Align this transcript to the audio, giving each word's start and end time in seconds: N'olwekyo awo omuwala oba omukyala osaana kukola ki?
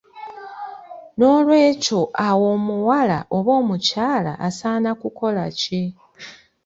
N'olwekyo 1.17 1.99
awo 2.27 2.45
omuwala 2.57 3.17
oba 3.37 3.51
omukyala 3.61 4.31
osaana 4.47 4.91
kukola 5.01 5.43
ki? 5.59 5.81